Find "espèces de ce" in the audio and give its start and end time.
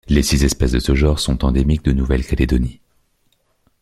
0.43-0.95